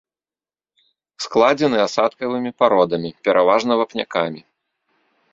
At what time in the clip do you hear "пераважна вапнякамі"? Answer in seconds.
3.27-4.41